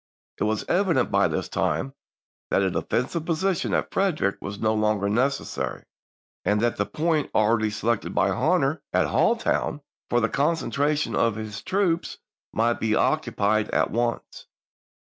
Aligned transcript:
It 0.39 0.45
was 0.45 0.65
evident 0.67 1.11
by 1.11 1.27
this 1.27 1.47
time 1.47 1.93
that 2.49 2.63
a 2.63 2.71
defensive 2.71 3.23
position 3.23 3.71
at 3.75 3.93
Frederick 3.93 4.35
was 4.41 4.57
no 4.59 4.73
longer 4.73 5.09
necessary, 5.09 5.83
and 6.43 6.59
that 6.59 6.77
the 6.77 6.87
point 6.87 7.29
already 7.35 7.69
selected 7.69 8.15
by 8.15 8.29
Hunter, 8.29 8.81
at 8.93 9.05
Halltown, 9.09 9.81
for 10.09 10.19
the 10.19 10.27
concentra 10.27 10.87
EABLY'S 10.87 11.03
CAMPAIGN 11.03 11.13
AGAINST 11.13 11.13
WASHINGTON 11.13 11.13
181 11.13 11.13
tion 11.13 11.15
of 11.27 11.35
his 11.35 11.61
troops 11.61 12.17
might 12.51 12.79
be 12.79 12.95
occupied 12.95 13.69
at 13.69 13.91
once. 13.91 14.47